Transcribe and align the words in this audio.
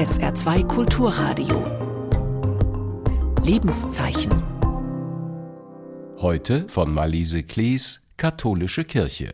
SR2 0.00 0.66
Kulturradio. 0.66 1.62
Lebenszeichen. 3.44 4.32
Heute 6.16 6.66
von 6.70 6.94
Marlise 6.94 7.42
Klees, 7.42 8.08
Katholische 8.16 8.84
Kirche. 8.84 9.30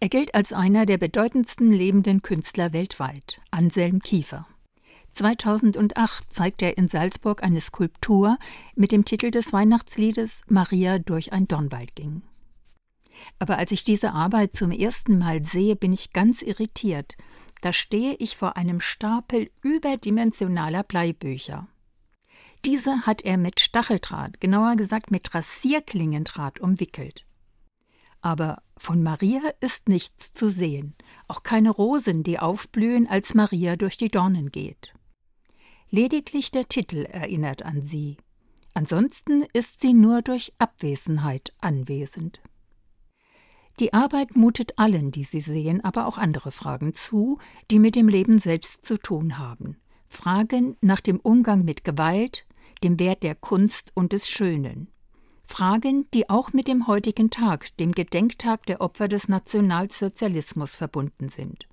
Er 0.00 0.08
gilt 0.08 0.34
als 0.34 0.52
einer 0.52 0.84
der 0.84 0.98
bedeutendsten 0.98 1.70
lebenden 1.70 2.22
Künstler 2.22 2.72
weltweit, 2.72 3.40
Anselm 3.52 4.00
Kiefer. 4.00 4.48
2008 5.12 6.24
zeigt 6.28 6.62
er 6.62 6.76
in 6.76 6.88
Salzburg 6.88 7.44
eine 7.44 7.60
Skulptur 7.60 8.36
mit 8.74 8.90
dem 8.90 9.04
Titel 9.04 9.30
des 9.30 9.52
Weihnachtsliedes 9.52 10.42
Maria 10.48 10.98
durch 10.98 11.32
ein 11.32 11.46
Dornwald 11.46 11.94
ging. 11.94 12.22
Aber 13.38 13.58
als 13.58 13.70
ich 13.70 13.84
diese 13.84 14.10
Arbeit 14.10 14.56
zum 14.56 14.72
ersten 14.72 15.18
Mal 15.18 15.44
sehe, 15.44 15.76
bin 15.76 15.92
ich 15.92 16.12
ganz 16.12 16.42
irritiert. 16.42 17.16
Da 17.64 17.72
stehe 17.72 18.12
ich 18.16 18.36
vor 18.36 18.58
einem 18.58 18.78
Stapel 18.78 19.50
überdimensionaler 19.62 20.82
Bleibücher. 20.82 21.66
Diese 22.66 23.06
hat 23.06 23.22
er 23.22 23.38
mit 23.38 23.58
Stacheldraht, 23.58 24.38
genauer 24.38 24.76
gesagt 24.76 25.10
mit 25.10 25.34
Rasierklingendraht 25.34 26.60
umwickelt. 26.60 27.24
Aber 28.20 28.62
von 28.76 29.02
Maria 29.02 29.40
ist 29.60 29.88
nichts 29.88 30.34
zu 30.34 30.50
sehen, 30.50 30.94
auch 31.26 31.42
keine 31.42 31.70
Rosen, 31.70 32.22
die 32.22 32.38
aufblühen, 32.38 33.06
als 33.06 33.32
Maria 33.32 33.76
durch 33.76 33.96
die 33.96 34.10
Dornen 34.10 34.50
geht. 34.50 34.92
Lediglich 35.88 36.50
der 36.50 36.68
Titel 36.68 37.06
erinnert 37.06 37.62
an 37.62 37.82
sie. 37.82 38.18
Ansonsten 38.74 39.42
ist 39.54 39.80
sie 39.80 39.94
nur 39.94 40.20
durch 40.20 40.52
Abwesenheit 40.58 41.54
anwesend. 41.62 42.42
Die 43.80 43.92
Arbeit 43.92 44.36
mutet 44.36 44.78
allen, 44.78 45.10
die 45.10 45.24
sie 45.24 45.40
sehen, 45.40 45.82
aber 45.82 46.06
auch 46.06 46.16
andere 46.16 46.52
Fragen 46.52 46.94
zu, 46.94 47.38
die 47.70 47.78
mit 47.78 47.96
dem 47.96 48.08
Leben 48.08 48.38
selbst 48.38 48.84
zu 48.84 48.98
tun 48.98 49.38
haben. 49.38 49.78
Fragen 50.06 50.76
nach 50.80 51.00
dem 51.00 51.18
Umgang 51.18 51.64
mit 51.64 51.82
Gewalt, 51.82 52.46
dem 52.84 53.00
Wert 53.00 53.22
der 53.22 53.34
Kunst 53.34 53.90
und 53.94 54.12
des 54.12 54.28
Schönen. 54.28 54.88
Fragen, 55.44 56.08
die 56.14 56.30
auch 56.30 56.52
mit 56.52 56.68
dem 56.68 56.86
heutigen 56.86 57.30
Tag, 57.30 57.76
dem 57.76 57.92
Gedenktag 57.92 58.64
der 58.66 58.80
Opfer 58.80 59.08
des 59.08 59.28
Nationalsozialismus 59.28 60.76
verbunden 60.76 61.28
sind. 61.28 61.68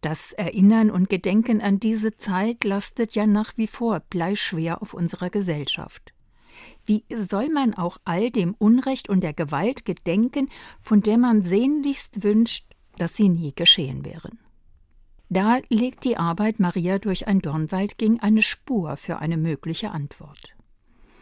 Das 0.00 0.32
Erinnern 0.32 0.90
und 0.90 1.10
Gedenken 1.10 1.60
an 1.60 1.80
diese 1.80 2.16
Zeit 2.16 2.64
lastet 2.64 3.14
ja 3.14 3.26
nach 3.26 3.56
wie 3.56 3.66
vor 3.66 4.00
bleischwer 4.00 4.80
auf 4.80 4.94
unserer 4.94 5.28
Gesellschaft. 5.28 6.14
Wie 6.86 7.04
soll 7.10 7.48
man 7.48 7.74
auch 7.74 7.98
all 8.04 8.30
dem 8.30 8.54
Unrecht 8.58 9.08
und 9.08 9.20
der 9.20 9.34
Gewalt 9.34 9.84
gedenken, 9.84 10.48
von 10.80 11.00
der 11.00 11.18
man 11.18 11.42
sehnlichst 11.42 12.22
wünscht, 12.22 12.64
dass 12.96 13.16
sie 13.16 13.28
nie 13.28 13.52
geschehen 13.54 14.04
wären? 14.04 14.38
Da 15.30 15.58
legt 15.68 16.04
die 16.04 16.16
Arbeit 16.16 16.58
Maria 16.58 16.98
durch 16.98 17.26
ein 17.26 17.40
Dornwald 17.40 17.98
ging 17.98 18.18
eine 18.20 18.40
Spur 18.40 18.96
für 18.96 19.18
eine 19.18 19.36
mögliche 19.36 19.90
Antwort. 19.90 20.54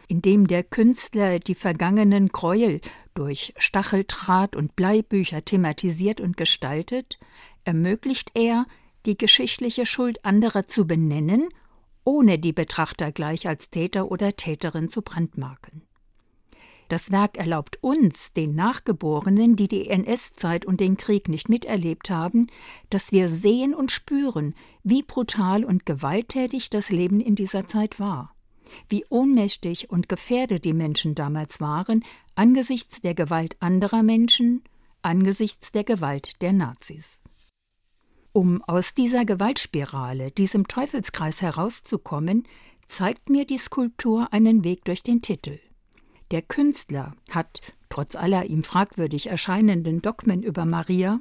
Indem 0.07 0.47
der 0.47 0.63
Künstler 0.63 1.39
die 1.39 1.55
vergangenen 1.55 2.29
Gräuel 2.29 2.79
durch 3.13 3.53
Stacheldraht 3.57 4.55
und 4.55 4.77
Bleibücher 4.77 5.43
thematisiert 5.43 6.21
und 6.21 6.37
gestaltet, 6.37 7.19
ermöglicht 7.65 8.31
er, 8.33 8.65
die 9.05 9.17
geschichtliche 9.17 9.85
Schuld 9.85 10.23
anderer 10.23 10.67
zu 10.67 10.87
benennen 10.87 11.49
ohne 12.07 12.39
die 12.39 12.53
Betrachter 12.53 13.11
gleich 13.11 13.49
als 13.49 13.69
Täter 13.69 14.09
oder 14.09 14.33
Täterin 14.37 14.87
zu 14.87 15.01
brandmarken. 15.01 15.81
Das 16.87 17.11
Werk 17.11 17.37
erlaubt 17.37 17.83
uns, 17.83 18.31
den 18.31 18.55
Nachgeborenen, 18.55 19.57
die 19.57 19.67
die 19.67 19.89
NS-Zeit 19.89 20.63
und 20.63 20.79
den 20.79 20.95
Krieg 20.95 21.27
nicht 21.27 21.49
miterlebt 21.49 22.09
haben, 22.09 22.47
dass 22.89 23.11
wir 23.11 23.27
sehen 23.27 23.75
und 23.75 23.91
spüren, 23.91 24.55
wie 24.83 25.03
brutal 25.03 25.65
und 25.65 25.85
gewalttätig 25.85 26.69
das 26.69 26.91
Leben 26.91 27.19
in 27.19 27.35
dieser 27.35 27.67
Zeit 27.67 27.99
war, 27.99 28.33
wie 28.87 29.03
ohnmächtig 29.09 29.89
und 29.89 30.07
gefährdet 30.07 30.63
die 30.63 30.73
Menschen 30.73 31.13
damals 31.13 31.59
waren 31.59 32.05
angesichts 32.35 33.01
der 33.01 33.15
Gewalt 33.15 33.57
anderer 33.59 34.01
Menschen, 34.01 34.63
angesichts 35.01 35.73
der 35.73 35.83
Gewalt 35.83 36.41
der 36.41 36.53
Nazis. 36.53 37.26
Um 38.37 38.61
aus 38.61 38.93
dieser 38.93 39.25
Gewaltspirale, 39.25 40.29
diesem 40.29 40.67
Teufelskreis 40.67 41.41
herauszukommen, 41.41 42.43
zeigt 42.85 43.31
mir 43.31 43.47
die 43.47 43.57
Skulptur 43.57 44.31
einen 44.31 44.63
Weg 44.63 44.85
durch 44.85 45.01
den 45.01 45.23
Titel. 45.23 45.57
Der 46.29 46.43
Künstler 46.43 47.15
hat, 47.31 47.61
trotz 47.89 48.15
aller 48.15 48.45
ihm 48.45 48.63
fragwürdig 48.63 49.25
erscheinenden 49.25 50.03
Dogmen 50.03 50.43
über 50.43 50.65
Maria, 50.65 51.19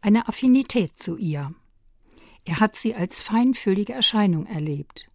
eine 0.00 0.26
Affinität 0.26 0.98
zu 0.98 1.16
ihr. 1.16 1.54
Er 2.44 2.58
hat 2.58 2.74
sie 2.74 2.96
als 2.96 3.22
feinfühlige 3.22 3.92
Erscheinung 3.92 4.46
erlebt. 4.46 5.08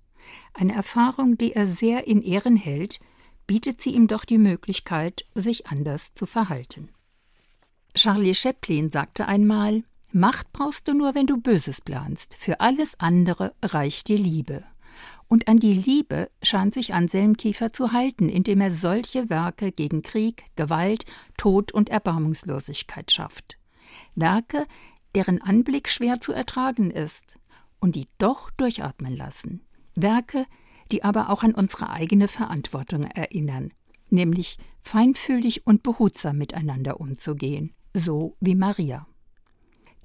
Eine 0.53 0.73
Erfahrung, 0.73 1.38
die 1.38 1.51
er 1.51 1.68
sehr 1.68 2.07
in 2.07 2.22
Ehren 2.22 2.56
hält, 2.56 3.01
bietet 3.45 3.81
sie 3.81 3.94
ihm 3.94 4.07
doch 4.07 4.23
die 4.23 4.38
Möglichkeit, 4.38 5.25
sich 5.35 5.68
anders 5.68 6.13
zu 6.13 6.25
verhalten. 6.25 6.94
Charlie 7.94 8.35
Chaplin 8.35 8.89
sagte 8.89 9.28
einmal, 9.28 9.83
Macht 10.13 10.51
brauchst 10.51 10.88
du 10.88 10.94
nur, 10.94 11.16
wenn 11.16 11.25
du 11.25 11.38
Böses 11.38 11.79
planst. 11.79 12.35
Für 12.35 12.59
alles 12.59 12.99
andere 12.99 13.53
reicht 13.63 14.09
dir 14.09 14.17
Liebe. 14.17 14.66
Und 15.29 15.47
an 15.47 15.57
die 15.57 15.73
Liebe 15.73 16.29
scheint 16.44 16.73
sich 16.73 16.94
Anselm 16.94 17.38
Kiefer 17.38 17.72
zu 17.72 17.94
halten, 17.94 18.27
indem 18.27 18.59
er 18.59 18.73
solche 18.73 19.29
Werke 19.29 19.71
gegen 19.71 20.01
Krieg, 20.01 20.44
Gewalt, 20.57 21.05
Tod 21.38 21.71
und 21.71 21.89
Erbarmungslosigkeit 21.89 23.09
schafft. 23.11 23.57
Werke, 24.13 24.67
deren 25.16 25.41
Anblick 25.41 25.88
schwer 25.88 26.19
zu 26.19 26.33
ertragen 26.33 26.91
ist 26.91 27.38
und 27.79 27.95
die 27.95 28.09
doch 28.17 28.51
durchatmen 28.51 29.16
lassen. 29.16 29.61
Werke, 29.95 30.45
die 30.91 31.05
aber 31.05 31.29
auch 31.29 31.44
an 31.44 31.55
unsere 31.55 31.89
eigene 31.89 32.27
Verantwortung 32.27 33.03
erinnern, 33.03 33.71
nämlich 34.09 34.57
feinfühlig 34.81 35.66
und 35.66 35.83
behutsam 35.83 36.38
miteinander 36.38 37.00
umzugehen, 37.00 37.73
so 37.94 38.35
wie 38.41 38.55
Maria. 38.55 39.07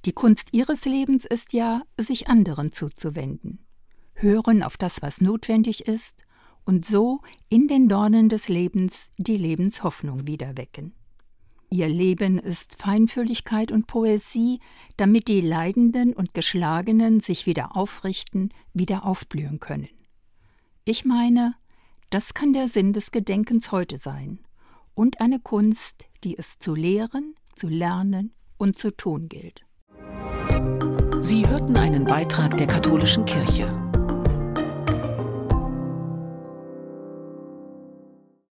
Die 0.06 0.12
Kunst 0.12 0.50
ihres 0.52 0.84
Lebens 0.84 1.24
ist 1.24 1.52
ja, 1.52 1.82
sich 1.98 2.28
anderen 2.28 2.70
zuzuwenden, 2.70 3.66
hören 4.14 4.62
auf 4.62 4.76
das, 4.76 5.02
was 5.02 5.20
notwendig 5.20 5.88
ist, 5.88 6.22
und 6.64 6.86
so 6.86 7.22
in 7.48 7.66
den 7.66 7.88
Dornen 7.88 8.28
des 8.28 8.48
Lebens 8.48 9.10
die 9.18 9.36
Lebenshoffnung 9.36 10.28
wiederwecken. 10.28 10.94
Ihr 11.70 11.88
Leben 11.88 12.38
ist 12.38 12.80
Feinfühligkeit 12.80 13.72
und 13.72 13.88
Poesie, 13.88 14.60
damit 14.96 15.26
die 15.26 15.40
Leidenden 15.40 16.12
und 16.12 16.34
Geschlagenen 16.34 17.18
sich 17.18 17.46
wieder 17.46 17.76
aufrichten, 17.76 18.54
wieder 18.72 19.04
aufblühen 19.04 19.58
können. 19.58 19.88
Ich 20.84 21.04
meine, 21.04 21.56
das 22.10 22.32
kann 22.32 22.52
der 22.52 22.68
Sinn 22.68 22.92
des 22.92 23.10
Gedenkens 23.10 23.72
heute 23.72 23.98
sein 23.98 24.38
und 24.94 25.20
eine 25.20 25.40
Kunst, 25.40 26.04
die 26.22 26.38
es 26.38 26.60
zu 26.60 26.76
lehren, 26.76 27.34
zu 27.56 27.66
lernen 27.66 28.32
und 28.56 28.78
zu 28.78 28.96
tun 28.96 29.28
gilt. 29.28 29.65
Sie 31.26 31.44
hörten 31.48 31.76
einen 31.76 32.04
Beitrag 32.04 32.56
der 32.56 32.68
katholischen 32.68 33.24
Kirche. 33.24 33.85